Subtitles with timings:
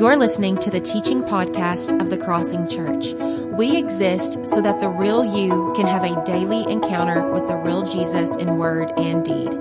[0.00, 3.12] You're listening to the teaching podcast of the Crossing Church.
[3.52, 7.82] We exist so that the real you can have a daily encounter with the real
[7.82, 9.52] Jesus in word and deed.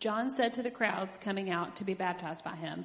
[0.00, 2.84] John said to the crowds coming out to be baptized by him,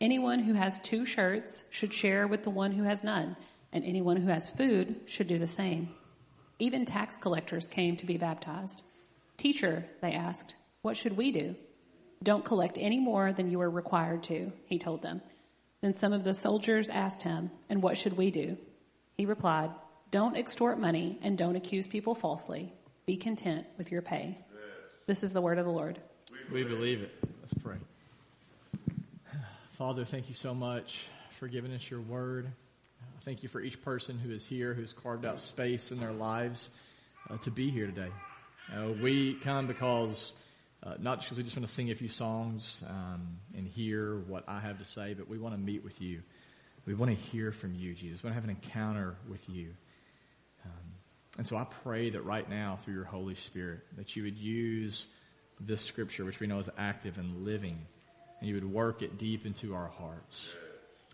[0.00, 3.36] Anyone who has two shirts should share with the one who has none,
[3.72, 5.90] and anyone who has food should do the same.
[6.58, 8.82] Even tax collectors came to be baptized.
[9.36, 11.56] Teacher, they asked, what should we do?
[12.22, 15.20] Don't collect any more than you are required to, he told them.
[15.80, 18.56] Then some of the soldiers asked him, And what should we do?
[19.16, 19.70] He replied,
[20.10, 22.72] Don't extort money and don't accuse people falsely.
[23.06, 24.38] Be content with your pay.
[25.06, 26.00] This is the word of the Lord.
[26.52, 27.12] We believe it.
[27.40, 27.76] Let's pray.
[29.78, 31.04] Father, thank you so much
[31.38, 32.48] for giving us your word.
[33.20, 36.68] Thank you for each person who is here, who's carved out space in their lives
[37.30, 38.08] uh, to be here today.
[38.74, 40.34] Uh, we come because,
[40.82, 44.42] uh, not because we just want to sing a few songs um, and hear what
[44.48, 46.22] I have to say, but we want to meet with you.
[46.84, 48.20] We want to hear from you, Jesus.
[48.20, 49.68] We want to have an encounter with you.
[50.64, 50.92] Um,
[51.38, 55.06] and so I pray that right now, through your Holy Spirit, that you would use
[55.60, 57.78] this scripture, which we know is active and living,
[58.40, 60.54] and you would work it deep into our hearts.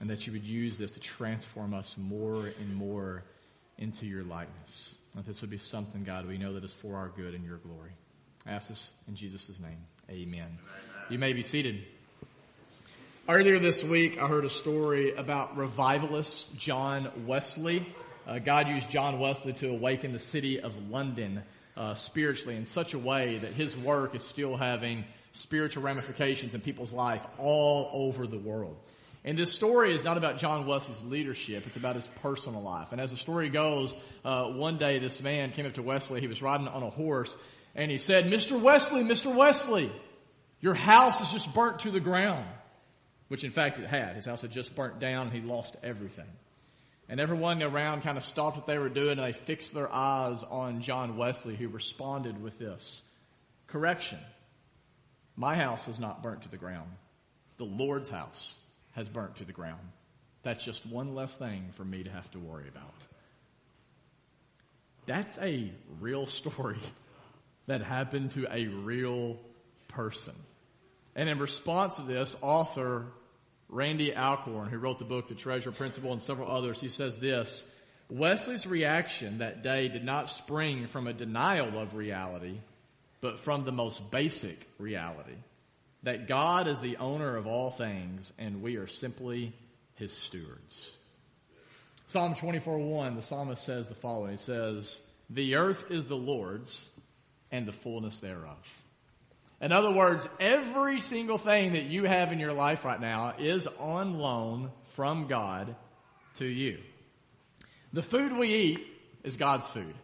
[0.01, 3.23] And that you would use this to transform us more and more
[3.79, 4.95] into your likeness.
[5.15, 7.59] That this would be something, God, we know that is for our good and your
[7.59, 7.93] glory.
[8.47, 9.79] I ask this in Jesus' name.
[10.11, 10.59] Amen.
[11.09, 11.85] You may be seated.
[13.29, 17.87] Earlier this week, I heard a story about revivalist John Wesley.
[18.27, 21.43] Uh, God used John Wesley to awaken the city of London
[21.77, 26.61] uh, spiritually in such a way that his work is still having spiritual ramifications in
[26.61, 28.77] people's life all over the world.
[29.25, 32.93] And this story is not about John Wesley's leadership, it's about his personal life.
[32.93, 36.29] And as the story goes, uh, one day this man came up to Wesley, he
[36.29, 37.35] was riding on a horse,
[37.75, 38.61] and he said, Mr.
[38.61, 39.35] Wesley, Mr.
[39.35, 39.91] Wesley,
[40.61, 42.47] your house is just burnt to the ground.
[43.29, 44.17] Which in fact it had.
[44.17, 46.29] His house had just burnt down, and he lost everything.
[47.09, 50.43] And everyone around kind of stopped what they were doing and they fixed their eyes
[50.43, 53.03] on John Wesley who responded with this.
[53.67, 54.19] Correction.
[55.37, 56.89] My house is not burnt to the ground.
[57.59, 58.57] The Lord's house
[58.93, 59.83] has burnt to the ground.
[60.43, 62.95] That's just one less thing for me to have to worry about.
[65.07, 65.71] That's a
[66.01, 66.79] real story
[67.67, 69.39] that happened to a real
[69.89, 70.35] person.
[71.15, 73.07] And in response to this, author
[73.75, 77.65] Randy Alcorn, who wrote the book The Treasure Principle and several others, he says this,
[78.09, 82.59] Wesley's reaction that day did not spring from a denial of reality,
[83.21, 85.35] but from the most basic reality
[86.05, 89.53] that God is the owner of all things and we are simply
[89.97, 90.97] his stewards.
[92.07, 96.89] Psalm 24:1 the psalmist says the following he says the earth is the Lord's
[97.51, 98.84] and the fullness thereof.
[99.65, 103.67] In other words, every single thing that you have in your life right now is
[103.79, 105.75] on loan from God
[106.35, 106.81] to you.
[107.95, 108.87] The food we eat
[109.23, 109.95] is God's food.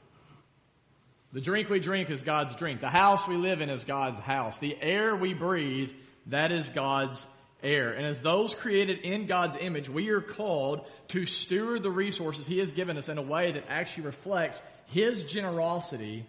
[1.35, 2.81] The drink we drink is God's drink.
[2.81, 4.59] The house we live in is God's house.
[4.61, 5.93] The air we breathe,
[6.29, 7.27] that is God's
[7.63, 7.93] air.
[7.93, 12.61] And as those created in God's image, we are called to steward the resources He
[12.61, 16.25] has given us in a way that actually reflects His generosity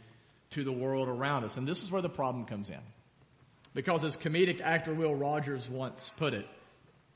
[0.49, 1.55] to the world around us.
[1.55, 2.81] And this is where the problem comes in.
[3.73, 6.45] Because as comedic actor Will Rogers once put it,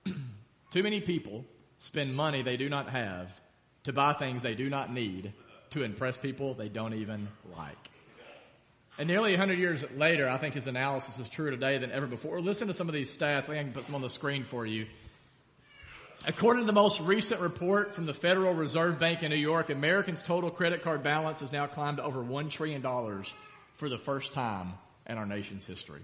[0.71, 1.45] too many people
[1.80, 3.33] spend money they do not have
[3.83, 5.33] to buy things they do not need
[5.71, 7.89] to impress people they don't even like.
[8.97, 12.39] And nearly 100 years later, I think his analysis is truer today than ever before.
[12.39, 13.50] Listen to some of these stats.
[13.50, 14.85] I can put some on the screen for you.
[16.25, 20.24] According to the most recent report from the Federal Reserve Bank in New York, Americans'
[20.24, 22.81] total credit card balance has now climbed to over $1 trillion
[23.75, 24.74] for the first time
[25.06, 26.01] in our nation's history.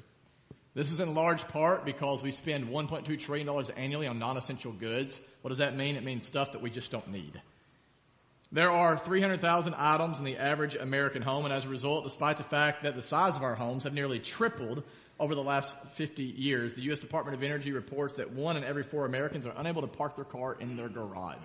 [0.74, 5.20] This is in large part because we spend $1.2 trillion annually on non-essential goods.
[5.42, 5.98] What does that mean?
[5.98, 7.42] It means stuff that we just don't need.
[8.54, 12.44] There are 300,000 items in the average American home, and as a result, despite the
[12.44, 14.84] fact that the size of our homes have nearly tripled
[15.20, 17.00] over the last 50 years, the U.S.
[17.00, 20.26] Department of Energy reports that one in every four Americans are unable to park their
[20.26, 21.38] car in their garage.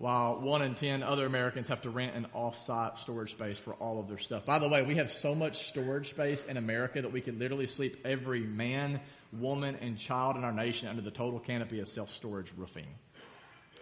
[0.00, 4.00] While one in ten other Americans have to rent an off-site storage space for all
[4.00, 4.46] of their stuff.
[4.46, 7.66] By the way, we have so much storage space in America that we could literally
[7.66, 8.98] sleep every man,
[9.30, 12.86] woman, and child in our nation under the total canopy of self-storage roofing.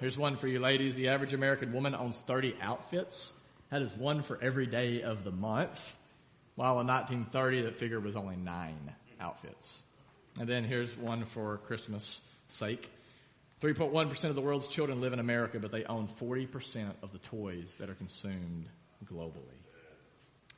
[0.01, 0.97] Here's one for you ladies.
[0.97, 3.33] The average American woman owns 30 outfits.
[3.71, 5.95] That is one for every day of the month.
[6.57, 9.83] While in 1930, that figure was only nine outfits.
[10.41, 12.91] And then here's one for Christmas sake.
[13.61, 17.77] 3.1% of the world's children live in America, but they own 40% of the toys
[17.81, 18.69] that are consumed
[19.05, 19.59] globally.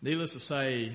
[0.03, 0.93] Needless to say,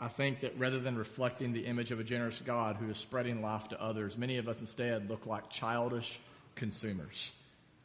[0.00, 3.42] I think that rather than reflecting the image of a generous God who is spreading
[3.42, 6.18] life to others, many of us instead look like childish
[6.54, 7.32] consumers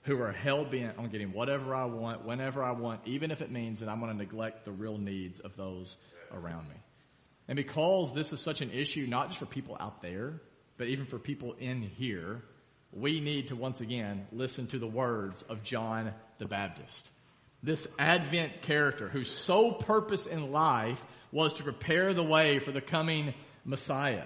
[0.04, 3.52] who are hell bent on getting whatever I want, whenever I want, even if it
[3.52, 5.98] means that I'm going to neglect the real needs of those
[6.32, 6.76] around me.
[7.48, 10.42] And because this is such an issue, not just for people out there,
[10.78, 12.42] but even for people in here,
[12.94, 17.10] we need to once again listen to the words of John the Baptist.
[17.62, 22.82] This Advent character whose sole purpose in life was to prepare the way for the
[22.82, 23.34] coming
[23.66, 24.26] Messiah.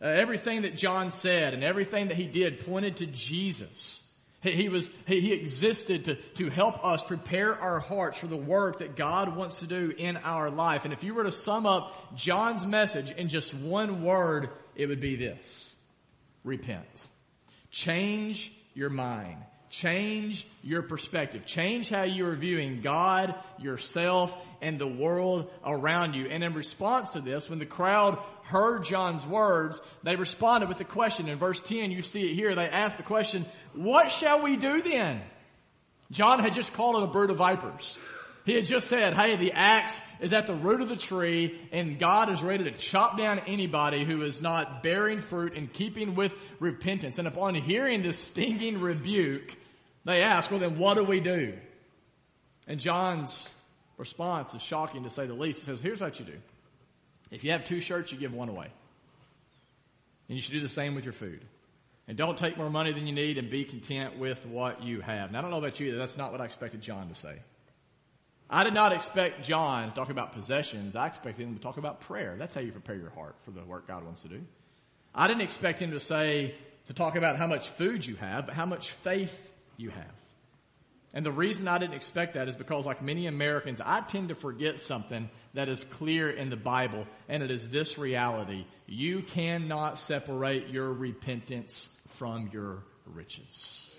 [0.00, 4.02] Uh, everything that John said and everything that he did pointed to Jesus.
[4.40, 8.36] He, he was, he, he existed to, to help us prepare our hearts for the
[8.36, 10.84] work that God wants to do in our life.
[10.84, 15.00] And if you were to sum up John's message in just one word, it would
[15.00, 15.74] be this.
[16.44, 17.08] Repent.
[17.74, 19.38] Change your mind.
[19.68, 21.44] Change your perspective.
[21.44, 24.32] Change how you are viewing God, yourself,
[24.62, 26.26] and the world around you.
[26.26, 30.84] And in response to this, when the crowd heard John's words, they responded with the
[30.84, 31.28] question.
[31.28, 32.54] In verse 10, you see it here.
[32.54, 35.20] They asked the question, what shall we do then?
[36.12, 37.98] John had just called it a brood of vipers.
[38.44, 41.98] He had just said, hey, the axe is at the root of the tree and
[41.98, 46.34] God is ready to chop down anybody who is not bearing fruit in keeping with
[46.60, 47.18] repentance.
[47.18, 49.56] And upon hearing this stinging rebuke,
[50.04, 51.54] they ask, well then what do we do?
[52.68, 53.48] And John's
[53.96, 55.60] response is shocking to say the least.
[55.60, 56.38] He says, here's what you do.
[57.30, 58.68] If you have two shirts, you give one away.
[60.28, 61.42] And you should do the same with your food.
[62.06, 65.32] And don't take more money than you need and be content with what you have.
[65.32, 67.38] Now I don't know about you, that's not what I expected John to say.
[68.48, 70.96] I did not expect John to talk about possessions.
[70.96, 72.36] I expected him to talk about prayer.
[72.38, 74.40] That's how you prepare your heart for the work God wants to do.
[75.14, 76.54] I didn't expect him to say,
[76.86, 80.12] to talk about how much food you have, but how much faith you have.
[81.14, 84.34] And the reason I didn't expect that is because like many Americans, I tend to
[84.34, 88.66] forget something that is clear in the Bible, and it is this reality.
[88.86, 91.88] You cannot separate your repentance
[92.18, 93.93] from your riches.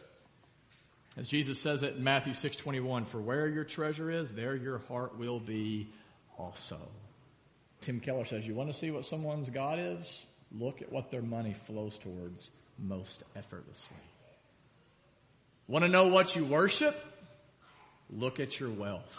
[1.17, 5.17] As Jesus says it in Matthew 6:21, for where your treasure is, there your heart
[5.17, 5.89] will be
[6.38, 6.79] also.
[7.81, 10.23] Tim Keller says, you want to see what someone's God is?
[10.51, 13.97] Look at what their money flows towards most effortlessly.
[15.67, 16.95] Want to know what you worship?
[18.09, 19.18] Look at your wealth.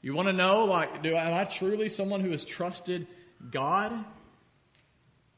[0.00, 3.06] You want to know, like, do am I truly someone who has trusted
[3.50, 3.92] God?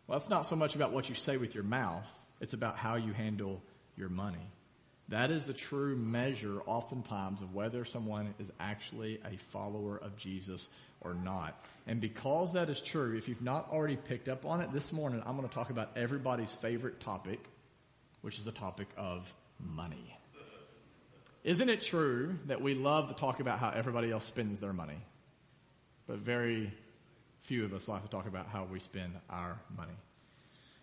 [0.06, 2.06] Well, it's not so much about what you say with your mouth.
[2.40, 3.62] It's about how you handle
[3.96, 4.46] your money.
[5.10, 10.68] That is the true measure oftentimes of whether someone is actually a follower of Jesus
[11.00, 11.64] or not.
[11.88, 15.20] And because that is true, if you've not already picked up on it, this morning
[15.26, 17.40] I'm going to talk about everybody's favorite topic,
[18.20, 20.16] which is the topic of money.
[21.42, 24.98] Isn't it true that we love to talk about how everybody else spends their money?
[26.06, 26.72] But very
[27.40, 29.96] few of us like to talk about how we spend our money.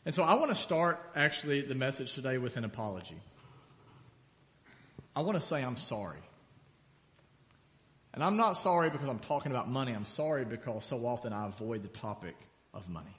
[0.05, 3.15] And so I want to start actually the message today with an apology.
[5.17, 6.19] I want to say I'm sorry.
[8.13, 9.91] And I'm not sorry because I'm talking about money.
[9.91, 12.35] I'm sorry because so often I avoid the topic
[12.71, 13.15] of money.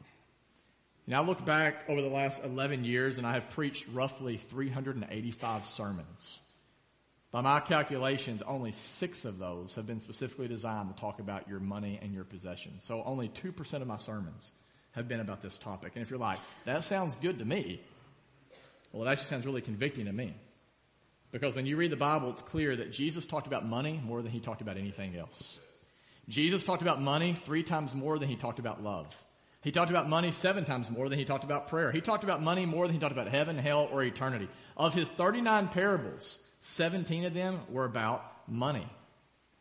[1.06, 4.36] You know, I look back over the last 11 years and I have preached roughly
[4.36, 6.40] 385 sermons.
[7.32, 11.58] By my calculations, only six of those have been specifically designed to talk about your
[11.58, 12.84] money and your possessions.
[12.84, 14.52] So only 2% of my sermons
[14.92, 15.94] have been about this topic.
[15.96, 17.82] And if you're like, that sounds good to me,
[18.92, 20.36] well, it actually sounds really convicting to me.
[21.30, 24.32] Because when you read the Bible, it's clear that Jesus talked about money more than
[24.32, 25.58] he talked about anything else.
[26.28, 29.06] Jesus talked about money three times more than he talked about love.
[29.62, 31.90] He talked about money seven times more than he talked about prayer.
[31.90, 34.48] He talked about money more than he talked about heaven, hell, or eternity.
[34.76, 38.86] Of his 39 parables, 17 of them were about money.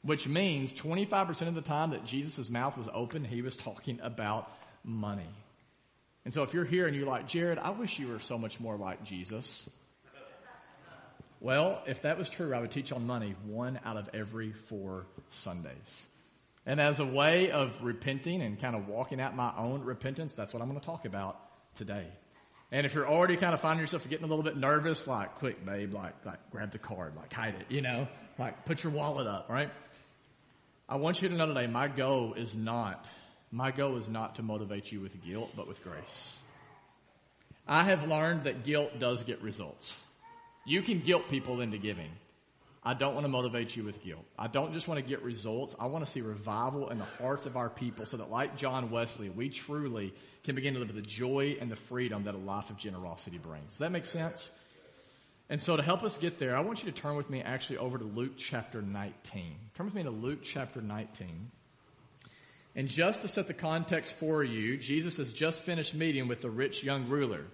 [0.03, 4.49] Which means 25% of the time that Jesus' mouth was open, he was talking about
[4.83, 5.29] money.
[6.23, 8.59] And so if you're here and you're like, Jared, I wish you were so much
[8.59, 9.67] more like Jesus.
[11.39, 15.05] Well, if that was true, I would teach on money one out of every four
[15.29, 16.07] Sundays.
[16.65, 20.53] And as a way of repenting and kind of walking out my own repentance, that's
[20.53, 21.39] what I'm going to talk about
[21.75, 22.07] today.
[22.71, 25.65] And if you're already kind of finding yourself getting a little bit nervous, like, quick,
[25.65, 29.27] babe, like, like, grab the card, like, hide it, you know, like, put your wallet
[29.27, 29.69] up, right?
[30.89, 33.05] I want you to know today, my goal is not,
[33.51, 36.37] my goal is not to motivate you with guilt, but with grace.
[37.65, 40.01] I have learned that guilt does get results.
[40.67, 42.11] You can guilt people into giving.
[42.83, 44.25] I don't want to motivate you with guilt.
[44.37, 45.73] I don't just want to get results.
[45.79, 48.91] I want to see revival in the hearts of our people so that like John
[48.91, 52.69] Wesley, we truly can begin to live the joy and the freedom that a life
[52.69, 53.69] of generosity brings.
[53.69, 54.51] Does that make sense?
[55.49, 57.77] And so to help us get there, I want you to turn with me actually
[57.77, 59.55] over to Luke chapter 19.
[59.75, 61.49] Turn with me to Luke chapter 19.
[62.75, 66.49] And just to set the context for you, Jesus has just finished meeting with the
[66.49, 67.45] rich young ruler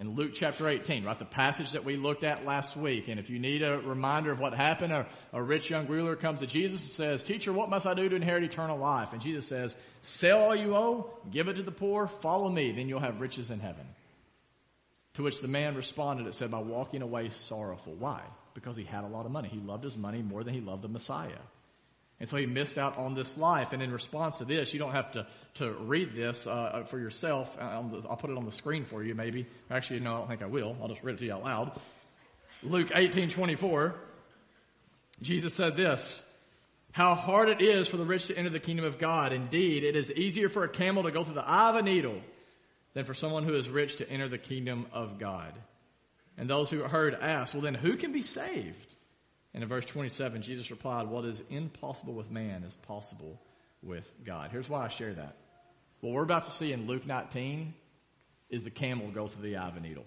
[0.00, 1.18] in Luke chapter 18, right?
[1.18, 3.08] The passage that we looked at last week.
[3.08, 6.40] And if you need a reminder of what happened, a, a rich young ruler comes
[6.40, 9.12] to Jesus and says, Teacher, what must I do to inherit eternal life?
[9.12, 12.88] And Jesus says, Sell all you owe, give it to the poor, follow me, then
[12.88, 13.86] you'll have riches in heaven.
[15.14, 17.94] To which the man responded, it said, by walking away sorrowful.
[17.94, 18.22] Why?
[18.54, 19.48] Because he had a lot of money.
[19.48, 21.40] He loved his money more than he loved the Messiah.
[22.20, 23.72] And so he missed out on this life.
[23.72, 27.56] And in response to this, you don't have to, to read this uh, for yourself.
[27.58, 29.46] Uh, I'll put it on the screen for you, maybe.
[29.70, 30.76] Actually, no, I don't think I will.
[30.82, 31.80] I'll just read it to you out loud.
[32.62, 33.94] Luke 18, 24.
[35.22, 36.22] Jesus said this,
[36.90, 39.32] how hard it is for the rich to enter the kingdom of God.
[39.32, 42.20] Indeed, it is easier for a camel to go through the eye of a needle
[42.94, 45.52] than for someone who is rich to enter the kingdom of God.
[46.36, 48.94] And those who heard asked, well then who can be saved?
[49.54, 53.40] And in verse 27, Jesus replied, What is impossible with man is possible
[53.82, 54.50] with God.
[54.50, 55.36] Here's why I share that.
[56.00, 57.74] What we're about to see in Luke 19
[58.50, 60.04] is the camel go through the eye of a needle.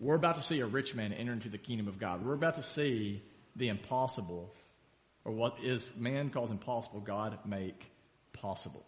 [0.00, 2.24] We're about to see a rich man enter into the kingdom of God.
[2.24, 3.22] We're about to see
[3.56, 4.52] the impossible,
[5.24, 7.90] or what is man calls impossible, God make
[8.32, 8.84] possible.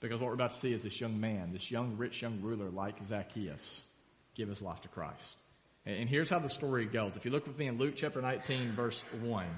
[0.00, 2.70] Because what we're about to see is this young man, this young, rich young ruler
[2.70, 3.86] like Zacchaeus,
[4.34, 5.38] give his life to Christ.
[5.84, 7.16] And here's how the story goes.
[7.16, 9.44] If you look with me in Luke chapter 19 verse 1.
[9.44, 9.50] It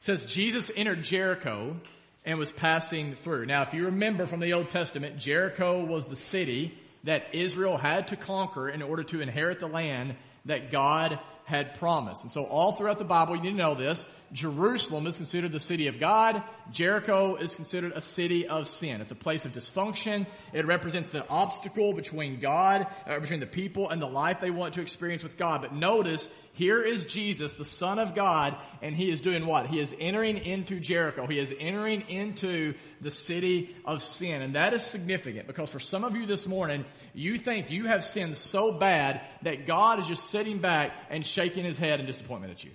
[0.00, 1.76] says, Jesus entered Jericho
[2.24, 3.46] and was passing through.
[3.46, 8.08] Now, if you remember from the Old Testament, Jericho was the city that Israel had
[8.08, 12.22] to conquer in order to inherit the land that God had promised.
[12.22, 15.60] And so all throughout the Bible, you need to know this, Jerusalem is considered the
[15.60, 16.42] city of God.
[16.70, 19.00] Jericho is considered a city of sin.
[19.00, 20.26] It's a place of dysfunction.
[20.52, 24.74] It represents the obstacle between God, uh, between the people and the life they want
[24.74, 25.62] to experience with God.
[25.62, 29.66] But notice, here is Jesus, the Son of God, and He is doing what?
[29.66, 31.26] He is entering into Jericho.
[31.26, 34.42] He is entering into the city of sin.
[34.42, 38.04] And that is significant because for some of you this morning, you think you have
[38.04, 42.52] sinned so bad that God is just sitting back and shaking His head in disappointment
[42.52, 42.72] at you.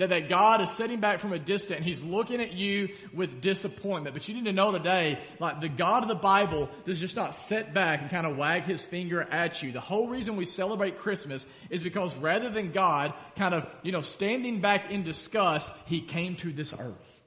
[0.00, 4.14] That, that God is sitting back from a distance He's looking at you with disappointment.
[4.14, 7.34] But you need to know today, like the God of the Bible does just not
[7.34, 9.72] sit back and kind of wag His finger at you.
[9.72, 14.00] The whole reason we celebrate Christmas is because rather than God kind of, you know,
[14.00, 17.19] standing back in disgust, He came to this earth.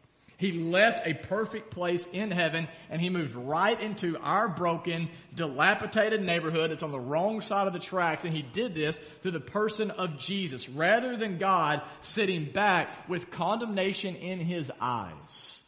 [0.44, 6.22] He left a perfect place in heaven and he moved right into our broken, dilapidated
[6.22, 6.70] neighborhood.
[6.70, 9.90] It's on the wrong side of the tracks and he did this through the person
[9.90, 15.62] of Jesus rather than God sitting back with condemnation in his eyes.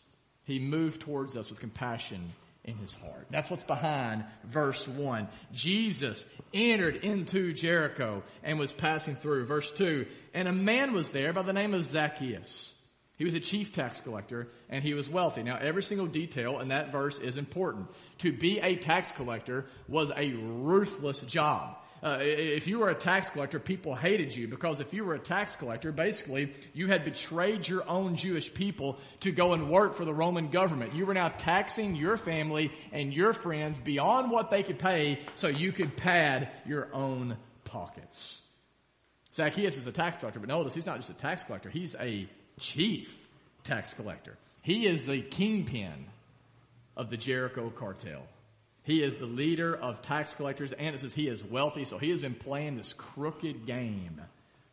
[0.43, 2.33] He moved towards us with compassion
[2.65, 3.27] in his heart.
[3.31, 5.29] That's what's behind verse 1.
[5.53, 9.45] Jesus entered into Jericho and was passing through.
[9.45, 10.05] Verse 2.
[10.33, 12.74] And a man was there by the name of Zacchaeus.
[13.17, 15.43] He was a chief tax collector and he was wealthy.
[15.43, 17.87] Now every single detail in that verse is important.
[18.19, 21.77] To be a tax collector was a ruthless job.
[22.03, 25.19] Uh, if you were a tax collector, people hated you because if you were a
[25.19, 30.05] tax collector, basically you had betrayed your own Jewish people to go and work for
[30.05, 30.93] the Roman government.
[30.93, 35.47] You were now taxing your family and your friends beyond what they could pay so
[35.47, 38.41] you could pad your own pockets.
[39.33, 42.27] Zacchaeus is a tax collector, but notice he's not just a tax collector, he's a
[42.59, 43.15] chief
[43.63, 44.37] tax collector.
[44.61, 46.05] He is the kingpin
[46.97, 48.23] of the Jericho cartel.
[48.83, 52.11] He is the leader of tax collectors and it says he is wealthy, so he
[52.11, 54.21] has been playing this crooked game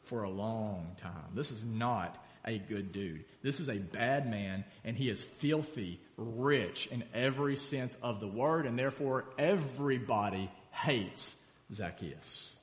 [0.05, 1.33] for a long time.
[1.35, 3.25] This is not a good dude.
[3.43, 8.29] This is a bad man and he is filthy, rich in every sense of the
[8.29, 11.37] word and therefore everybody hates
[11.73, 12.55] Zacchaeus.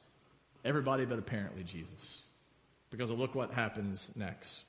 [0.63, 2.21] Everybody but apparently Jesus.
[2.91, 4.61] Because look what happens next.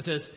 [0.00, 0.30] It says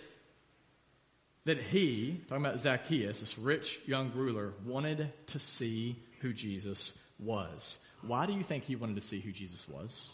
[1.45, 7.77] that he, talking about Zacchaeus, this rich young ruler, wanted to see who Jesus was.
[8.01, 10.05] Why do you think he wanted to see who Jesus was?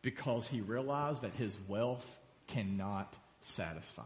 [0.00, 2.08] Because he realized that his wealth
[2.46, 4.02] cannot satisfy.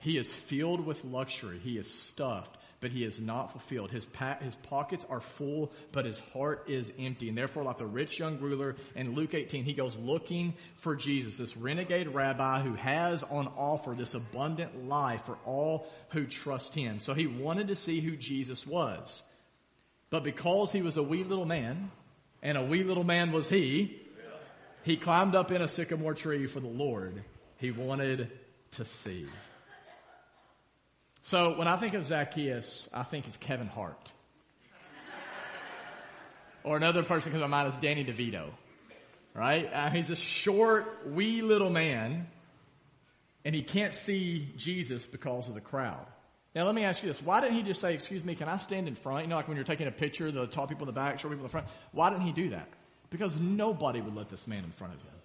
[0.00, 1.60] He is filled with luxury.
[1.60, 3.92] He is stuffed, but he is not fulfilled.
[3.92, 7.28] His, pa- his pockets are full, but his heart is empty.
[7.28, 11.38] And therefore, like the rich young ruler in Luke 18, he goes looking for Jesus,
[11.38, 16.98] this renegade rabbi who has on offer this abundant life for all who trust him.
[16.98, 19.22] So he wanted to see who Jesus was.
[20.10, 21.92] But because he was a wee little man,
[22.42, 23.96] and a wee little man was he,
[24.82, 27.22] he climbed up in a sycamore tree for the Lord.
[27.58, 28.32] He wanted
[28.72, 29.26] to see.
[31.22, 34.12] So when I think of Zacchaeus, I think of Kevin Hart.
[36.64, 38.50] or another person comes to my mind is Danny DeVito.
[39.32, 39.72] Right?
[39.72, 42.26] Uh, he's a short, wee little man,
[43.44, 46.06] and he can't see Jesus because of the crowd.
[46.54, 47.22] Now let me ask you this.
[47.22, 49.22] Why didn't he just say, excuse me, can I stand in front?
[49.22, 51.32] You know, like when you're taking a picture, the tall people in the back, short
[51.32, 51.68] people in the front.
[51.92, 52.68] Why didn't he do that?
[53.10, 55.21] Because nobody would let this man in front of him.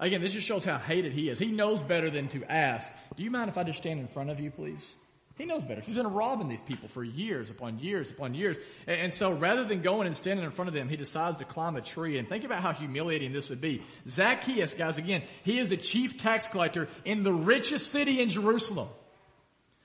[0.00, 1.38] Again, this just shows how hated he is.
[1.38, 4.30] He knows better than to ask, do you mind if I just stand in front
[4.30, 4.96] of you, please?
[5.36, 5.80] He knows better.
[5.80, 8.56] He's been robbing these people for years upon years upon years.
[8.86, 11.74] And so rather than going and standing in front of them, he decides to climb
[11.74, 12.18] a tree.
[12.18, 13.82] And think about how humiliating this would be.
[14.08, 18.88] Zacchaeus, guys, again, he is the chief tax collector in the richest city in Jerusalem.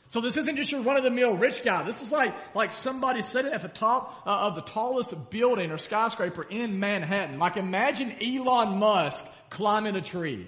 [0.09, 1.83] So this isn't just your run-of-the-mill rich guy.
[1.83, 5.77] This is like, like somebody sitting at the top uh, of the tallest building or
[5.77, 7.37] skyscraper in Manhattan.
[7.37, 10.47] Like imagine Elon Musk climbing a tree.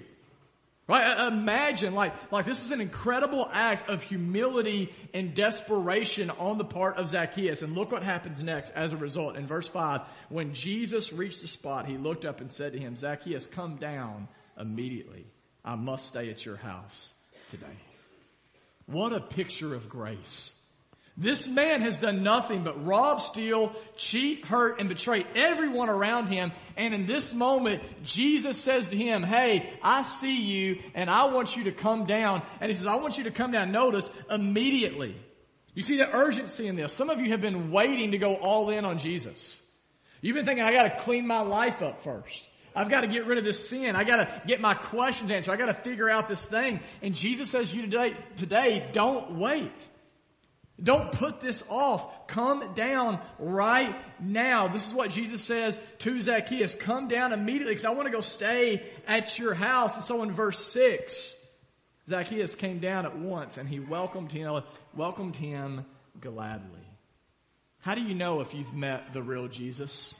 [0.88, 1.28] Right?
[1.28, 6.96] Imagine, like, like this is an incredible act of humility and desperation on the part
[6.96, 7.62] of Zacchaeus.
[7.62, 9.36] And look what happens next as a result.
[9.36, 12.96] In verse 5, when Jesus reached the spot, he looked up and said to him,
[12.96, 14.26] Zacchaeus, come down
[14.60, 15.24] immediately.
[15.64, 17.14] I must stay at your house
[17.48, 17.78] today.
[18.86, 20.54] What a picture of grace.
[21.16, 26.52] This man has done nothing but rob, steal, cheat, hurt, and betray everyone around him.
[26.76, 31.54] And in this moment, Jesus says to him, Hey, I see you and I want
[31.54, 32.42] you to come down.
[32.60, 33.72] And he says, I want you to come down.
[33.72, 35.14] Notice immediately.
[35.74, 36.94] You see the urgency in this.
[36.94, 39.60] Some of you have been waiting to go all in on Jesus.
[40.22, 42.46] You've been thinking, I gotta clean my life up first.
[42.74, 43.96] I've got to get rid of this sin.
[43.96, 45.52] I got to get my questions answered.
[45.52, 46.80] I got to figure out this thing.
[47.02, 49.88] And Jesus says to you today, today, don't wait.
[50.82, 52.26] Don't put this off.
[52.26, 54.68] Come down right now.
[54.68, 56.74] This is what Jesus says to Zacchaeus.
[56.74, 59.94] Come down immediately because I want to go stay at your house.
[59.94, 61.36] And so in verse six,
[62.08, 64.62] Zacchaeus came down at once and he welcomed him,
[64.96, 65.84] welcomed him
[66.20, 66.80] gladly.
[67.80, 70.18] How do you know if you've met the real Jesus?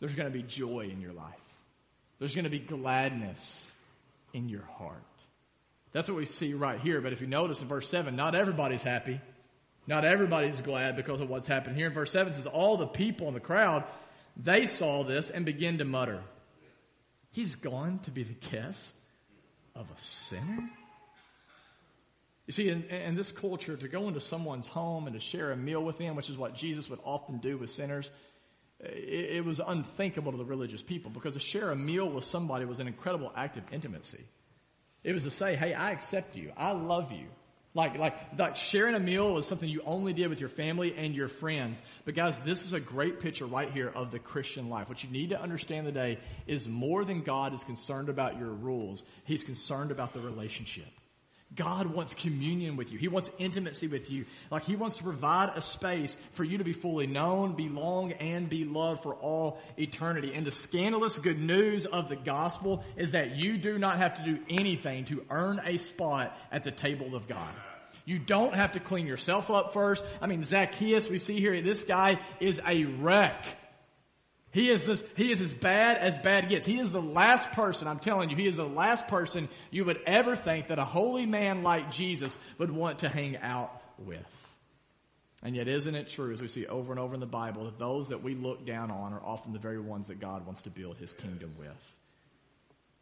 [0.00, 1.49] There's going to be joy in your life.
[2.20, 3.72] There's going to be gladness
[4.32, 5.02] in your heart.
[5.92, 7.00] That's what we see right here.
[7.00, 9.20] But if you notice in verse 7, not everybody's happy.
[9.88, 11.88] Not everybody's glad because of what's happened here.
[11.88, 13.82] In verse 7 says, all the people in the crowd,
[14.36, 16.22] they saw this and began to mutter,
[17.32, 18.94] He's gone to be the guest
[19.74, 20.70] of a sinner?
[22.46, 25.56] You see, in, in, this culture, to go into someone's home and to share a
[25.56, 28.10] meal with them, which is what Jesus would often do with sinners,
[28.82, 32.64] it, it was unthinkable to the religious people because to share a meal with somebody
[32.64, 34.24] was an incredible act of intimacy.
[35.02, 36.52] It was to say, hey, I accept you.
[36.56, 37.26] I love you.
[37.72, 41.14] Like, like, like sharing a meal was something you only did with your family and
[41.14, 41.82] your friends.
[42.04, 44.88] But guys, this is a great picture right here of the Christian life.
[44.88, 49.04] What you need to understand today is more than God is concerned about your rules.
[49.24, 50.88] He's concerned about the relationship.
[51.54, 52.98] God wants communion with you.
[52.98, 54.24] He wants intimacy with you.
[54.50, 58.48] Like He wants to provide a space for you to be fully known, belong, and
[58.48, 60.32] be loved for all eternity.
[60.34, 64.24] And the scandalous good news of the gospel is that you do not have to
[64.24, 67.52] do anything to earn a spot at the table of God.
[68.04, 70.04] You don't have to clean yourself up first.
[70.20, 73.44] I mean, Zacchaeus, we see here, this guy is a wreck.
[74.52, 76.66] He is this, he is as bad as bad gets.
[76.66, 80.00] He is the last person, I'm telling you, he is the last person you would
[80.06, 84.26] ever think that a holy man like Jesus would want to hang out with.
[85.42, 87.78] And yet isn't it true, as we see over and over in the Bible, that
[87.78, 90.70] those that we look down on are often the very ones that God wants to
[90.70, 91.94] build his kingdom with.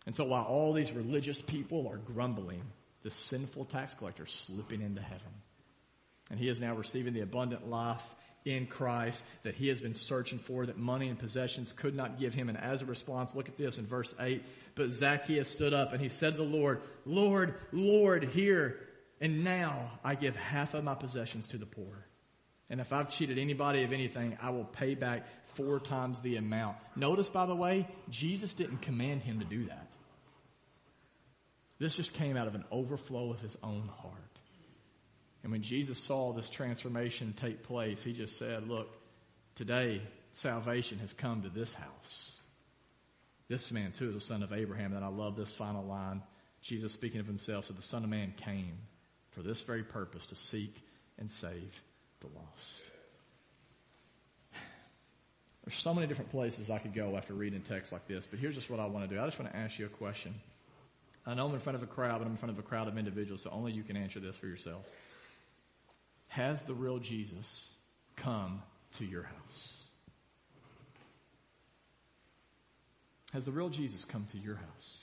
[0.06, 2.62] And so while all these religious people are grumbling,
[3.02, 5.32] the sinful tax collector is slipping into heaven.
[6.30, 8.04] And he is now receiving the abundant life
[8.44, 12.34] in Christ that he has been searching for, that money and possessions could not give
[12.34, 12.48] him.
[12.48, 14.42] And as a response, look at this in verse 8.
[14.74, 18.78] But Zacchaeus stood up and he said to the Lord, Lord, Lord, here
[19.20, 22.06] and now I give half of my possessions to the poor.
[22.70, 26.76] And if I've cheated anybody of anything, I will pay back four times the amount.
[26.96, 29.88] Notice, by the way, Jesus didn't command him to do that.
[31.78, 34.27] This just came out of an overflow of his own heart.
[35.42, 38.88] And when Jesus saw this transformation take place, he just said, look,
[39.54, 42.32] today salvation has come to this house.
[43.48, 44.94] This man too is a son of Abraham.
[44.94, 46.22] And I love this final line.
[46.60, 48.78] Jesus speaking of himself said, the son of man came
[49.30, 50.74] for this very purpose to seek
[51.18, 51.82] and save
[52.20, 52.82] the lost.
[55.64, 58.56] There's so many different places I could go after reading text like this, but here's
[58.56, 59.20] just what I want to do.
[59.20, 60.34] I just want to ask you a question.
[61.24, 62.88] I know I'm in front of a crowd, but I'm in front of a crowd
[62.88, 64.84] of individuals, so only you can answer this for yourself.
[66.38, 67.68] Has the real Jesus
[68.14, 68.62] come
[68.98, 69.76] to your house?
[73.32, 75.00] Has the real Jesus come to your house?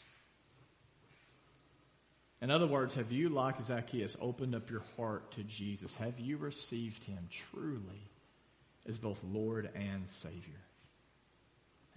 [2.41, 5.93] In other words, have you, like Zacchaeus, opened up your heart to Jesus?
[5.98, 8.10] Have you received him truly
[8.88, 10.62] as both Lord and Savior?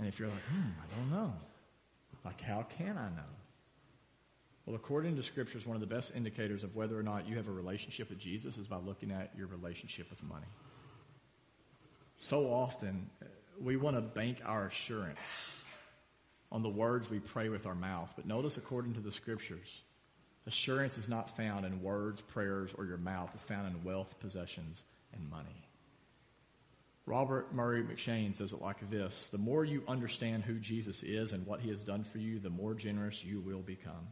[0.01, 1.33] And if you're like, hmm, I don't know.
[2.25, 3.23] Like, how can I know?
[4.69, 7.49] Well, according to scriptures, one of the best indicators of whether or not you have
[7.49, 10.45] a relationship with Jesus is by looking at your relationship with money.
[12.19, 13.09] So often,
[13.59, 15.19] we want to bank our assurance
[16.53, 18.13] on the words we pray with our mouth.
[18.15, 19.81] But notice, according to the scriptures,
[20.47, 23.31] assurance is not found in words, prayers, or your mouth.
[23.33, 25.65] It's found in wealth, possessions, and money.
[27.07, 31.47] Robert Murray M'Cheyne says it like this The more you understand who Jesus is and
[31.47, 34.09] what he has done for you, the more generous you will become.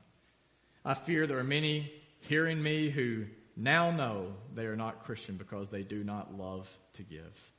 [0.87, 3.25] I fear there are many hearing me who
[3.57, 7.53] now know they are not Christian because they do not love to give.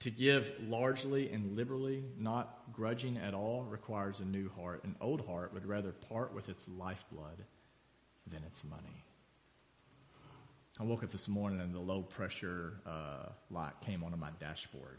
[0.00, 4.82] To give largely and liberally, not grudging at all, requires a new heart.
[4.82, 7.44] An old heart would rather part with its lifeblood
[8.26, 9.04] than its money.
[10.80, 14.98] I woke up this morning and the low pressure uh, light came onto my dashboard,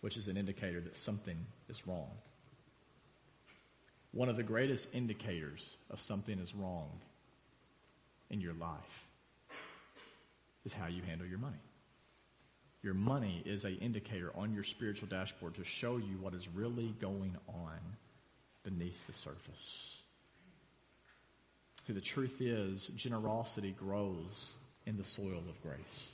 [0.00, 1.36] which is an indicator that something
[1.68, 2.12] is wrong.
[4.12, 6.90] One of the greatest indicators of something is wrong
[8.30, 9.06] in your life
[10.64, 11.56] is how you handle your money.
[12.82, 16.94] Your money is an indicator on your spiritual dashboard to show you what is really
[17.00, 17.78] going on
[18.62, 19.96] beneath the surface.
[21.86, 24.52] See, the truth is, generosity grows
[24.86, 26.08] in the soil of grace.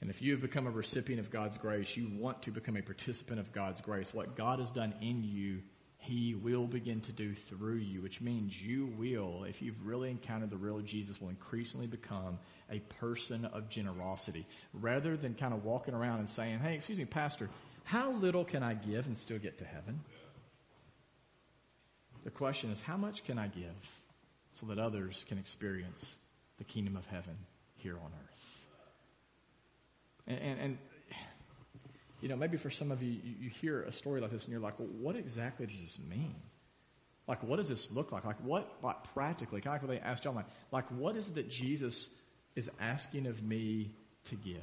[0.00, 2.82] And if you have become a recipient of God's grace, you want to become a
[2.82, 4.12] participant of God's grace.
[4.12, 5.62] What God has done in you,
[6.02, 10.50] He will begin to do through you, which means you will, if you've really encountered
[10.50, 14.44] the real Jesus, will increasingly become a person of generosity.
[14.74, 17.48] Rather than kind of walking around and saying, hey, excuse me, Pastor,
[17.84, 20.00] how little can I give and still get to heaven?
[22.24, 24.02] The question is, how much can I give
[24.54, 26.16] so that others can experience
[26.58, 27.36] the kingdom of heaven
[27.76, 28.32] here on earth?
[30.26, 30.78] And, and, and
[32.22, 34.60] you know, maybe for some of you, you, hear a story like this and you're
[34.60, 36.36] like, well, what exactly does this mean?
[37.26, 38.24] Like, what does this look like?
[38.24, 41.34] Like, what, like, practically, kind can I really ask John, like, like, what is it
[41.34, 42.08] that Jesus
[42.54, 43.90] is asking of me
[44.26, 44.54] to give?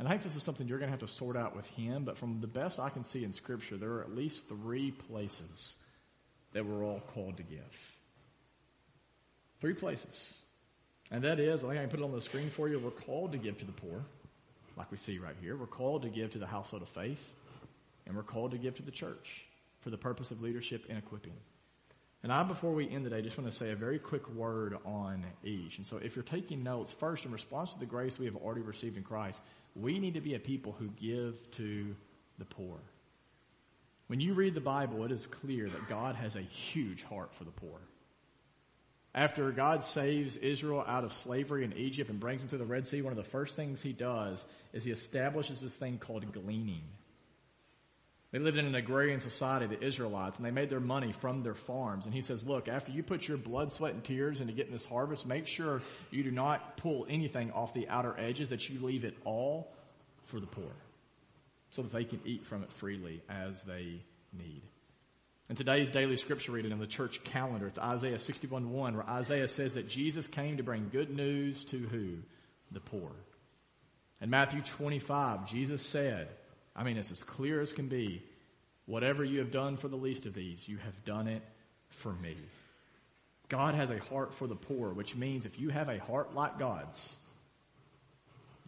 [0.00, 2.04] And I think this is something you're going to have to sort out with him,
[2.04, 5.74] but from the best I can see in Scripture, there are at least three places
[6.54, 7.96] that we're all called to give.
[9.60, 10.32] Three places.
[11.12, 12.90] And that is, I think I can put it on the screen for you, we're
[12.90, 14.04] called to give to the poor,
[14.80, 15.56] like we see right here.
[15.56, 17.34] We're called to give to the household of faith,
[18.06, 19.44] and we're called to give to the church
[19.80, 21.34] for the purpose of leadership and equipping.
[22.22, 24.78] And I, before we end the day, just want to say a very quick word
[24.86, 25.76] on each.
[25.76, 28.62] And so if you're taking notes, first, in response to the grace we have already
[28.62, 29.42] received in Christ,
[29.76, 31.94] we need to be a people who give to
[32.38, 32.78] the poor.
[34.06, 37.44] When you read the Bible, it is clear that God has a huge heart for
[37.44, 37.80] the poor.
[39.14, 42.86] After God saves Israel out of slavery in Egypt and brings them through the Red
[42.86, 46.84] Sea, one of the first things he does is he establishes this thing called gleaning.
[48.30, 51.56] They lived in an agrarian society, the Israelites, and they made their money from their
[51.56, 52.04] farms.
[52.04, 54.86] And he says, look, after you put your blood, sweat, and tears into getting this
[54.86, 59.04] harvest, make sure you do not pull anything off the outer edges, that you leave
[59.04, 59.72] it all
[60.26, 60.70] for the poor
[61.70, 64.00] so that they can eat from it freely as they
[64.32, 64.62] need.
[65.50, 69.74] In today's daily scripture reading in the church calendar, it's Isaiah 61:1, where Isaiah says
[69.74, 72.18] that Jesus came to bring good news to who?
[72.70, 73.10] The poor.
[74.20, 76.28] In Matthew 25, Jesus said,
[76.76, 78.22] I mean, it's as clear as can be,
[78.86, 81.42] whatever you have done for the least of these, you have done it
[81.88, 82.36] for me.
[83.48, 86.60] God has a heart for the poor, which means if you have a heart like
[86.60, 87.16] God's,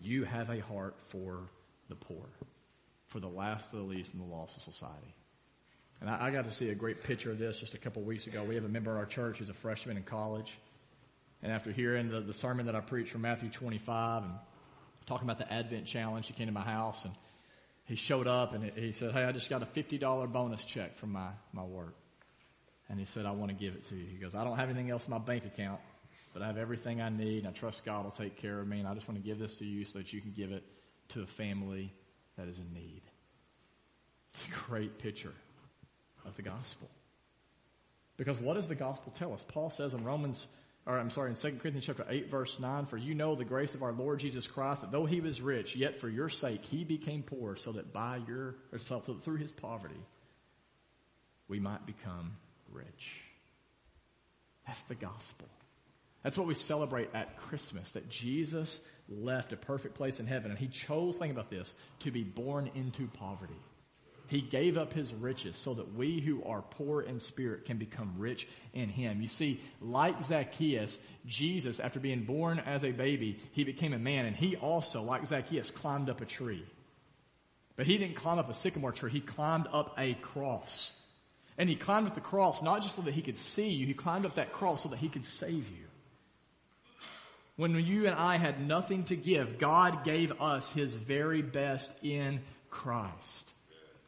[0.00, 1.48] you have a heart for
[1.88, 2.26] the poor,
[3.06, 5.14] for the last of the least and the lost of society.
[6.02, 8.26] And I, I got to see a great picture of this just a couple weeks
[8.26, 8.42] ago.
[8.42, 10.58] We have a member of our church who's a freshman in college.
[11.44, 14.32] And after hearing the, the sermon that I preached from Matthew 25 and
[15.06, 17.14] talking about the Advent challenge, he came to my house and
[17.84, 21.12] he showed up and he said, Hey, I just got a $50 bonus check from
[21.12, 21.94] my, my work.
[22.88, 24.04] And he said, I want to give it to you.
[24.04, 25.80] He goes, I don't have anything else in my bank account,
[26.32, 28.80] but I have everything I need and I trust God will take care of me.
[28.80, 30.64] And I just want to give this to you so that you can give it
[31.10, 31.92] to a family
[32.36, 33.02] that is in need.
[34.34, 35.34] It's a great picture
[36.26, 36.88] of the gospel.
[38.16, 39.44] Because what does the gospel tell us?
[39.48, 40.46] Paul says in Romans
[40.87, 43.74] or I'm sorry, in 2 Corinthians chapter 8 verse 9, for you know the grace
[43.74, 46.85] of our Lord Jesus Christ, that though he was rich, yet for your sake he
[46.85, 50.00] became poor, so that by your, or so through his poverty,
[51.46, 52.37] we might become
[52.72, 53.22] rich.
[54.66, 55.48] That's the gospel.
[56.24, 60.58] That's what we celebrate at Christmas, that Jesus left a perfect place in heaven, and
[60.58, 63.54] he chose, think about this, to be born into poverty.
[64.32, 68.14] He gave up his riches so that we who are poor in spirit can become
[68.16, 69.20] rich in him.
[69.20, 74.24] You see, like Zacchaeus, Jesus, after being born as a baby, he became a man
[74.24, 76.64] and he also, like Zacchaeus, climbed up a tree.
[77.76, 80.92] But he didn't climb up a sycamore tree, he climbed up a cross.
[81.58, 83.92] And he climbed up the cross not just so that he could see you, he
[83.92, 85.84] climbed up that cross so that he could save you.
[87.56, 92.40] When you and I had nothing to give, God gave us his very best in
[92.70, 93.51] Christ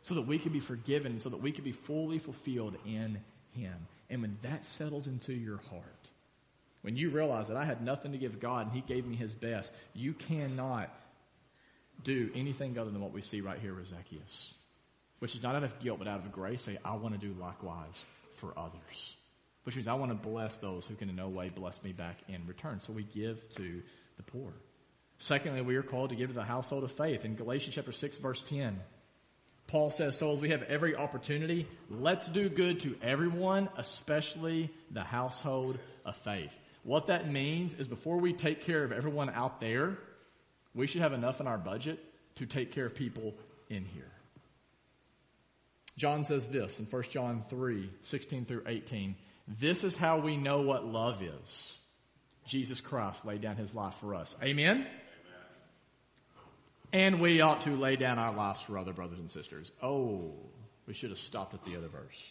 [0.04, 3.18] so that we could be forgiven, so that we could be fully fulfilled in
[3.56, 3.74] Him.
[4.10, 6.08] And when that settles into your heart,
[6.82, 9.32] when you realize that I had nothing to give God and He gave me His
[9.32, 10.94] best, you cannot
[12.02, 14.52] do anything other than what we see right here with Zacchaeus,
[15.20, 16.60] which is not out of guilt, but out of grace.
[16.60, 19.16] Say, I want to do likewise for others.
[19.62, 22.18] Which means I want to bless those who can in no way bless me back
[22.28, 22.78] in return.
[22.78, 23.80] So we give to
[24.18, 24.52] the poor.
[25.16, 27.24] Secondly, we are called to give to the household of faith.
[27.24, 28.78] In Galatians chapter 6 verse 10,
[29.66, 35.02] Paul says, so as we have every opportunity, let's do good to everyone, especially the
[35.02, 36.54] household of faith.
[36.82, 39.96] What that means is before we take care of everyone out there,
[40.74, 41.98] we should have enough in our budget
[42.36, 43.34] to take care of people
[43.70, 44.10] in here.
[45.96, 49.16] John says this in 1 John 3, 16 through 18.
[49.46, 51.78] This is how we know what love is.
[52.46, 54.36] Jesus Christ laid down his life for us.
[54.42, 54.86] Amen?
[56.92, 59.72] And we ought to lay down our lives for other brothers and sisters.
[59.82, 60.32] Oh,
[60.86, 62.28] we should have stopped at the other verse.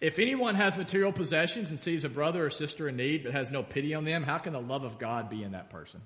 [0.00, 3.50] If anyone has material possessions and sees a brother or sister in need but has
[3.50, 6.00] no pity on them, how can the love of God be in that person?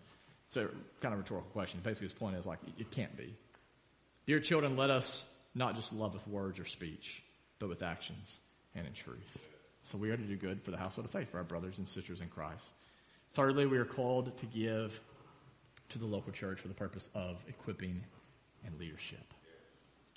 [0.49, 0.69] It's a
[1.01, 1.81] kind of rhetorical question.
[1.83, 3.35] Basically, his point is like, it can't be.
[4.27, 7.23] Dear children, let us not just love with words or speech,
[7.61, 8.39] but with actions
[8.75, 9.39] and in truth.
[9.85, 11.87] So we are to do good for the household of faith, for our brothers and
[11.87, 12.67] sisters in Christ.
[13.35, 15.01] Thirdly, we are called to give
[15.91, 18.03] to the local church for the purpose of equipping
[18.65, 19.35] and leadership.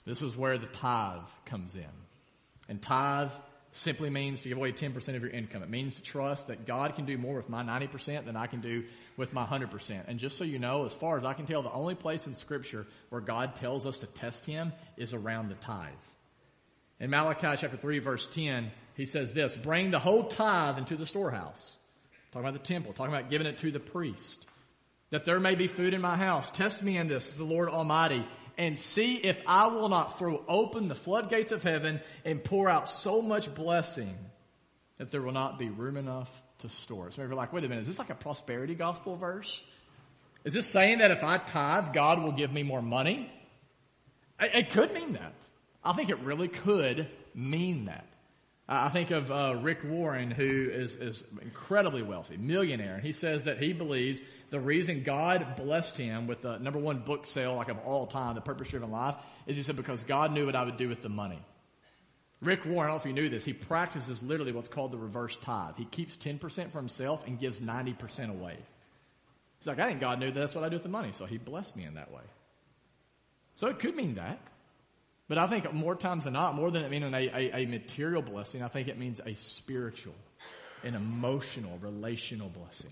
[0.06, 1.86] This is where the tithe comes in.
[2.70, 3.32] And tithe
[3.72, 5.64] simply means to give away 10% of your income.
[5.64, 8.62] It means to trust that God can do more with my 90% than I can
[8.62, 8.86] do
[9.18, 10.04] with my 100%.
[10.08, 12.34] And just so you know, as far as I can tell, the only place in
[12.34, 15.92] scripture where God tells us to test Him is around the tithe.
[17.00, 21.06] In Malachi chapter 3 verse 10, he says this, bring the whole tithe into the
[21.06, 21.76] storehouse.
[22.32, 24.46] Talking about the temple, talking about giving it to the priest
[25.10, 26.50] that there may be food in my house.
[26.52, 28.26] Test me in this, the Lord Almighty,
[28.58, 32.90] and see if I will not throw open the floodgates of heaven and pour out
[32.90, 34.18] so much blessing
[34.98, 37.14] that there will not be room enough to store it.
[37.14, 39.64] So you're like, wait a minute, is this like a prosperity gospel verse?
[40.44, 43.32] Is this saying that if I tithe, God will give me more money?
[44.40, 45.34] It could mean that.
[45.84, 48.08] I think it really could mean that.
[48.70, 53.46] I think of uh, Rick Warren, who is, is incredibly wealthy, millionaire, and he says
[53.46, 57.70] that he believes the reason God blessed him with the number one book sale like
[57.70, 60.66] of all time, The Purpose Driven Life, is he said because God knew what I
[60.66, 61.42] would do with the money.
[62.42, 64.98] Rick Warren, I don't know if you knew this, he practices literally what's called the
[64.98, 65.76] reverse tithe.
[65.78, 68.58] He keeps 10% for himself and gives 90% away.
[69.60, 71.26] He's like, I think God knew that that's what I do with the money, so
[71.26, 72.22] he blessed me in that way.
[73.56, 74.40] So it could mean that.
[75.28, 78.22] But I think more times than not, more than it meaning a, a, a material
[78.22, 80.16] blessing, I think it means a spiritual,
[80.84, 82.92] an emotional, relational blessing.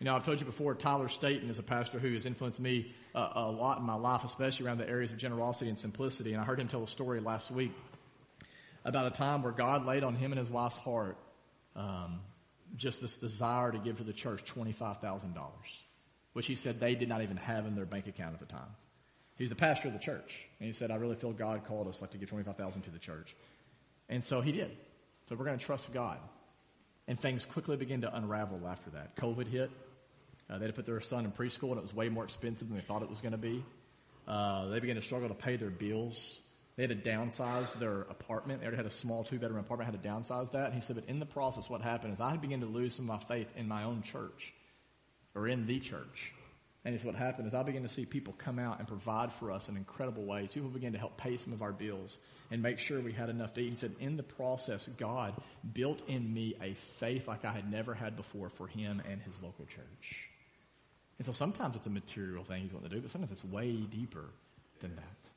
[0.00, 2.94] You know, I've told you before, Tyler Staton is a pastor who has influenced me
[3.14, 6.32] uh, a lot in my life, especially around the areas of generosity and simplicity.
[6.32, 7.72] And I heard him tell a story last week
[8.84, 11.16] about a time where God laid on him and his wife's heart
[11.76, 12.20] um,
[12.76, 15.34] just this desire to give to the church $25,000,
[16.34, 18.68] which he said they did not even have in their bank account at the time.
[19.36, 20.46] He's the pastor of the church.
[20.58, 22.98] And he said, I really feel God called us like to give 25,000 to the
[22.98, 23.36] church.
[24.08, 24.76] And so he did.
[25.28, 26.18] So we're going to trust God.
[27.06, 29.16] And things quickly began to unravel after that.
[29.16, 29.70] COVID hit.
[30.48, 32.68] Uh, they had to put their son in preschool and it was way more expensive
[32.68, 33.64] than they thought it was going to be.
[34.26, 36.40] Uh, they began to struggle to pay their bills.
[36.76, 38.60] They had to downsize their apartment.
[38.60, 40.66] They already had a small two bedroom apartment, had to downsize that.
[40.66, 43.10] And he said, but in the process, what happened is I began to lose some
[43.10, 44.52] of my faith in my own church
[45.34, 46.32] or in the church.
[46.86, 49.50] And it's what happened is I began to see people come out and provide for
[49.50, 50.52] us in incredible ways.
[50.52, 52.16] People began to help pay some of our bills
[52.52, 53.70] and make sure we had enough to eat.
[53.70, 55.34] He said, in the process, God
[55.72, 59.42] built in me a faith like I had never had before for him and his
[59.42, 60.28] local church.
[61.18, 63.72] And so sometimes it's a material thing he's wanting to do, but sometimes it's way
[63.72, 64.26] deeper
[64.78, 65.30] than that.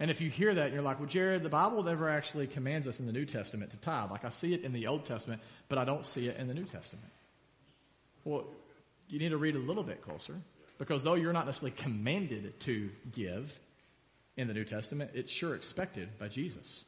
[0.00, 2.98] And if you hear that, you're like, well, Jared, the Bible never actually commands us
[2.98, 4.10] in the New Testament to tithe.
[4.10, 6.54] Like I see it in the Old Testament, but I don't see it in the
[6.54, 7.12] New Testament.
[8.24, 8.46] Well,
[9.06, 10.34] you need to read a little bit closer
[10.82, 13.56] because though you're not necessarily commanded to give
[14.36, 16.84] in the New Testament, it's sure expected by Jesus.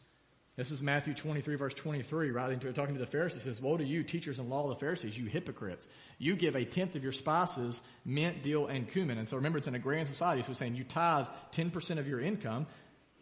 [0.56, 3.84] This is Matthew 23 verse 23, writing to, talking to the Pharisees, says, Woe to
[3.84, 5.86] you, teachers and law of the Pharisees, you hypocrites.
[6.18, 9.16] You give a tenth of your spices, mint, dill, and cumin.
[9.16, 12.20] And so remember, it's an agrarian society, so it's saying you tithe 10% of your
[12.20, 12.66] income,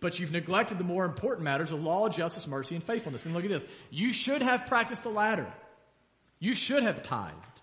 [0.01, 3.27] but you've neglected the more important matters of law, justice, mercy, and faithfulness.
[3.27, 3.67] And look at this.
[3.91, 5.53] You should have practiced the latter.
[6.39, 7.61] You should have tithed,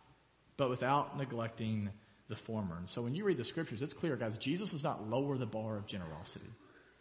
[0.58, 1.90] but without neglecting
[2.30, 2.78] the former.
[2.78, 5.46] And so when you read the scriptures, it's clear, guys, Jesus does not lower the
[5.46, 6.50] bar of generosity.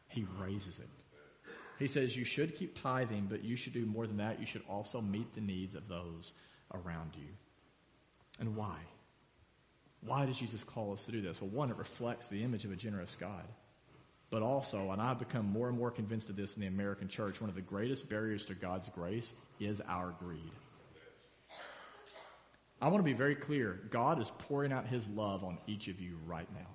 [0.09, 0.89] He raises it.
[1.79, 4.41] He says you should keep tithing, but you should do more than that.
[4.41, 6.33] You should also meet the needs of those
[6.75, 7.29] around you.
[8.41, 8.77] And why?
[10.01, 11.41] Why does Jesus call us to do this?
[11.41, 13.45] Well, one, it reflects the image of a generous God.
[14.31, 17.41] But also, and I've become more and more convinced of this in the American church,
[17.41, 20.53] one of the greatest barriers to God's grace is our greed.
[22.81, 23.81] I want to be very clear.
[23.91, 26.67] God is pouring out His love on each of you right now,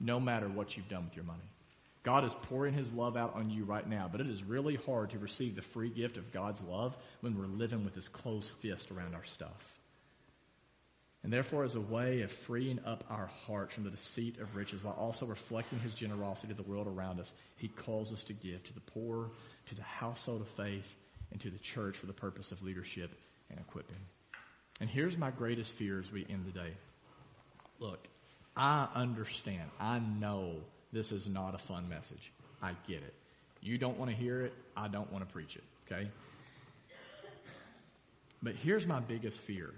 [0.00, 1.42] no matter what you've done with your money.
[2.02, 5.10] God is pouring His love out on you right now, but it is really hard
[5.10, 8.90] to receive the free gift of God's love when we're living with this closed fist
[8.90, 9.78] around our stuff.
[11.22, 14.82] And therefore, as a way of freeing up our hearts from the deceit of riches
[14.82, 18.64] while also reflecting His generosity to the world around us, He calls us to give
[18.64, 19.30] to the poor,
[19.66, 20.96] to the household of faith,
[21.30, 23.12] and to the church for the purpose of leadership
[23.50, 23.96] and equipping.
[24.80, 26.72] And here's my greatest fear as we end the day.
[27.78, 28.06] Look,
[28.56, 29.70] I understand.
[29.78, 30.56] I know
[30.92, 32.32] this is not a fun message.
[32.62, 33.14] I get it.
[33.60, 34.52] You don't want to hear it.
[34.76, 35.64] I don't want to preach it.
[35.86, 36.08] Okay?
[38.42, 39.70] But here's my biggest fear.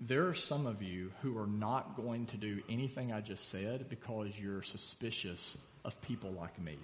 [0.00, 3.88] There are some of you who are not going to do anything I just said
[3.88, 6.78] because you're suspicious of people like me.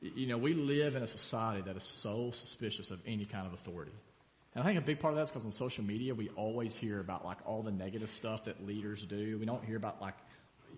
[0.00, 3.52] You know, we live in a society that is so suspicious of any kind of
[3.52, 3.92] authority.
[4.58, 6.98] And I think a big part of that's because on social media, we always hear
[6.98, 9.38] about like all the negative stuff that leaders do.
[9.38, 10.14] We don't hear about like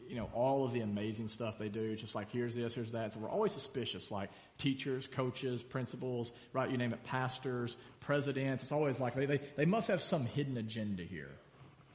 [0.07, 3.15] you know, all of the amazing stuff they do, just like here's this, here's that.
[3.15, 6.71] So we're always suspicious, like teachers, coaches, principals, right?
[6.71, 8.65] You name it, pastors, presidents.
[8.65, 11.31] It's always like they, they, they must have some hidden agenda here.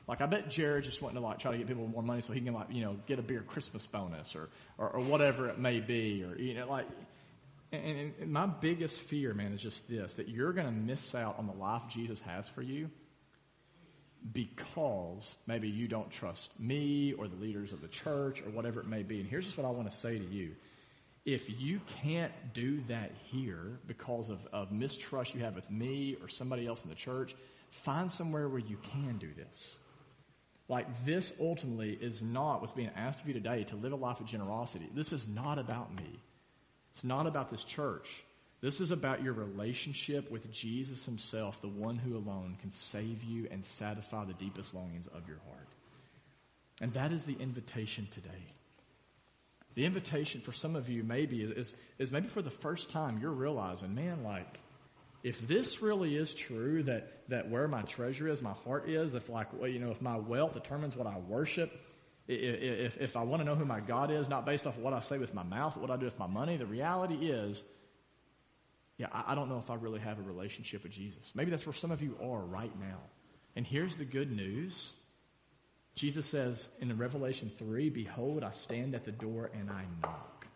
[0.08, 2.34] Like I bet Jared just wanting to like try to get people more money so
[2.34, 5.60] he can like, you know, get a bigger Christmas bonus or, or, or whatever it
[5.60, 6.88] may be or, you know, like,
[7.84, 11.38] and, and my biggest fear, man, is just this, that you're going to miss out
[11.40, 12.90] on the life Jesus has for you
[14.34, 18.88] because maybe you don't trust me or the leaders of the church or whatever it
[18.88, 19.20] may be.
[19.20, 20.56] And here's just what I want to say to you.
[21.26, 26.28] If you can't do that here because of, of mistrust you have with me or
[26.28, 27.36] somebody else in the church,
[27.70, 29.76] find somewhere where you can do this.
[30.68, 34.20] Like this ultimately is not what's being asked of you today to live a life
[34.20, 34.88] of generosity.
[34.94, 36.20] This is not about me.
[36.96, 38.24] It's not about this church.
[38.62, 43.50] This is about your relationship with Jesus himself, the one who alone can save you
[43.52, 45.68] and satisfy the deepest longings of your heart.
[46.80, 48.30] And that is the invitation today.
[49.74, 53.30] The invitation for some of you maybe is, is maybe for the first time you're
[53.30, 54.58] realizing, man, like,
[55.22, 59.28] if this really is true that, that where my treasure is, my heart is, if
[59.28, 61.78] like, well, you know, if my wealth determines what I worship,
[62.28, 64.94] if, if I want to know who my God is, not based off of what
[64.94, 67.64] I say with my mouth, what I do with my money, the reality is
[68.98, 71.34] yeah, I, don't know if I really have a relationship with Jesus.
[71.36, 73.00] Maybe that's where some of you are right now.
[73.56, 74.94] And here's the good news.
[75.96, 80.48] Jesus says in Revelation 3, Behold, I stand at the door and I knock.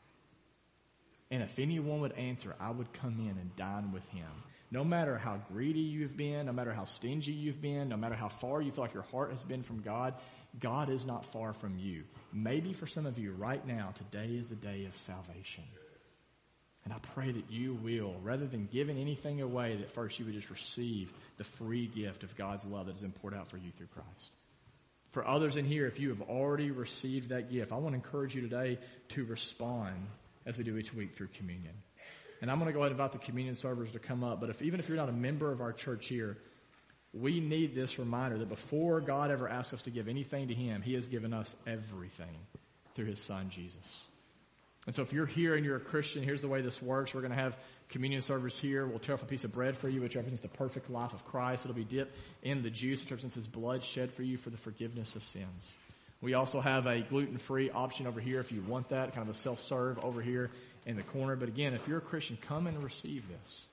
[1.32, 4.30] And if anyone would answer, I would come in and dine with him.
[4.72, 8.30] No matter how greedy you've been, no matter how stingy you've been, no matter how
[8.30, 10.14] far you feel like your heart has been from God,
[10.58, 12.04] God is not far from you.
[12.34, 15.64] Maybe for some of you right now, today is the day of salvation.
[16.86, 20.34] And I pray that you will, rather than giving anything away, that first you would
[20.34, 23.72] just receive the free gift of God's love that has been poured out for you
[23.72, 24.32] through Christ.
[25.12, 28.36] For others in here, if you have already received that gift, I want to encourage
[28.36, 29.96] you today to respond
[30.46, 31.74] as we do each week through communion.
[32.42, 34.40] And I'm going to go ahead and invite the communion servers to come up.
[34.40, 36.38] But if even if you're not a member of our church here,
[37.14, 40.82] we need this reminder that before God ever asks us to give anything to Him,
[40.82, 42.36] He has given us everything
[42.96, 44.04] through His Son, Jesus.
[44.86, 47.14] And so if you're here and you're a Christian, here's the way this works.
[47.14, 47.58] We're going to have
[47.90, 48.88] communion servers here.
[48.88, 51.26] We'll tear off a piece of bread for you, which represents the perfect life of
[51.26, 51.66] Christ.
[51.66, 54.58] It'll be dipped in the juice, which represents his blood shed for you for the
[54.58, 55.74] forgiveness of sins.
[56.22, 59.38] We also have a gluten-free option over here if you want that, kind of a
[59.38, 60.50] self-serve over here
[60.86, 61.36] in the corner.
[61.36, 63.68] But again, if you're a Christian, come and receive this.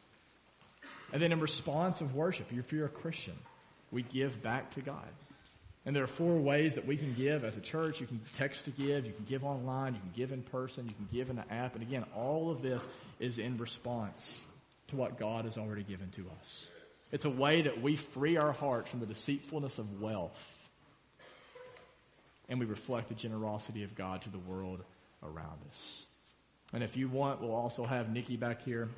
[1.13, 3.35] And then in response of worship, if you're a Christian,
[3.93, 5.09] we give back to God.
[5.85, 8.01] And there are four ways that we can give as a church.
[8.01, 10.95] You can text to give, you can give online, you can give in person, you
[10.95, 11.75] can give in the app.
[11.75, 12.87] And again, all of this
[13.21, 14.45] is in response
[14.89, 16.69] to what God has already given to us.
[17.13, 20.57] It's a way that we free our hearts from the deceitfulness of wealth
[22.49, 24.83] and we reflect the generosity of God to the world
[25.23, 26.05] around us.
[26.73, 28.89] And if you want, we'll also have Nikki back here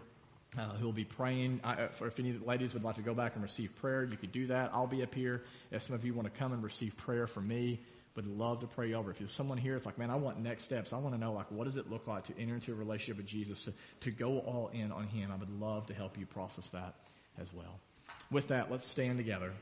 [0.56, 1.60] uh, who will be praying.
[1.62, 4.32] I, uh, if any ladies would like to go back and receive prayer, you could
[4.32, 4.70] do that.
[4.72, 5.42] I'll be up here.
[5.70, 7.80] If some of you want to come and receive prayer from me,
[8.18, 9.12] would love to pray over.
[9.12, 10.92] If there's someone here, it's like, man, I want next steps.
[10.92, 13.18] I want to know, like, what does it look like to enter into a relationship
[13.18, 15.30] with Jesus, to, to go all in on Him.
[15.30, 16.94] I would love to help you process that
[17.40, 17.78] as well.
[18.32, 19.52] With that, let's stand together.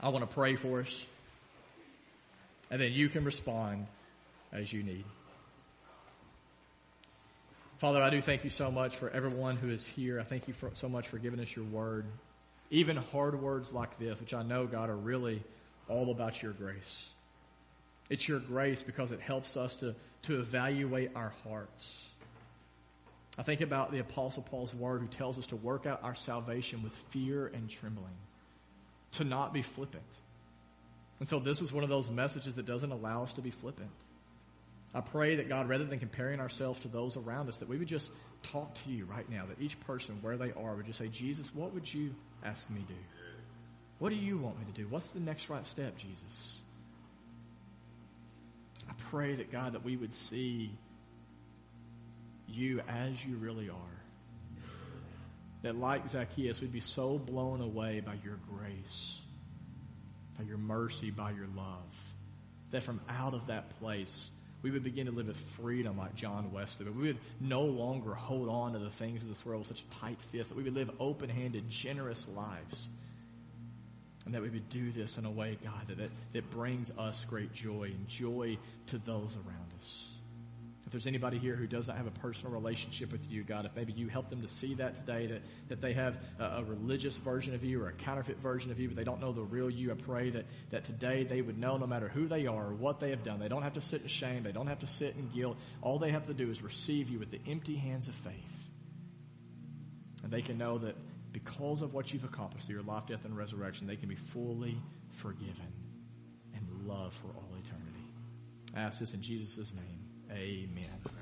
[0.00, 1.06] I want to pray for us,
[2.68, 3.86] and then you can respond
[4.52, 5.04] as you need.
[7.78, 10.18] Father, I do thank you so much for everyone who is here.
[10.18, 12.06] I thank you for, so much for giving us your word.
[12.70, 15.40] Even hard words like this, which I know, God, are really
[15.88, 17.08] all about your grace.
[18.10, 22.04] It's your grace because it helps us to, to evaluate our hearts.
[23.38, 26.82] I think about the Apostle Paul's word who tells us to work out our salvation
[26.82, 28.16] with fear and trembling,
[29.12, 30.02] to not be flippant.
[31.20, 33.90] And so this is one of those messages that doesn't allow us to be flippant.
[34.94, 37.88] I pray that God, rather than comparing ourselves to those around us, that we would
[37.88, 38.10] just
[38.42, 41.54] talk to you right now, that each person, where they are, would just say, Jesus,
[41.54, 42.14] what would you
[42.44, 42.94] ask me to do?
[43.98, 44.86] What do you want me to do?
[44.88, 46.60] What's the next right step, Jesus?
[48.88, 50.70] I pray that, God, that we would see
[52.48, 53.74] you as you really are.
[55.62, 59.18] That, like Zacchaeus, we'd be so blown away by your grace,
[60.38, 62.14] by your mercy, by your love,
[62.70, 64.30] that from out of that place,
[64.62, 66.84] we would begin to live with freedom like John Wesley.
[66.84, 69.82] But we would no longer hold on to the things of this world with such
[69.82, 70.50] a tight fist.
[70.50, 72.88] That we would live open-handed, generous lives.
[74.26, 77.24] And that we would do this in a way, God, that, that, that brings us
[77.24, 80.08] great joy and joy to those around us.
[80.88, 83.92] If there's anybody here who doesn't have a personal relationship with you, God, if maybe
[83.92, 87.54] you help them to see that today, that, that they have a, a, religious version
[87.54, 89.90] of you or a counterfeit version of you, but they don't know the real you,
[89.92, 93.00] I pray that, that today they would know no matter who they are or what
[93.00, 93.38] they have done.
[93.38, 94.44] They don't have to sit in shame.
[94.44, 95.58] They don't have to sit in guilt.
[95.82, 98.70] All they have to do is receive you with the empty hands of faith.
[100.22, 100.96] And they can know that
[101.34, 104.80] because of what you've accomplished through your life, death, and resurrection, they can be fully
[105.10, 105.70] forgiven
[106.54, 108.10] and loved for all eternity.
[108.74, 109.97] I ask this in Jesus' name.
[110.30, 111.17] Amen.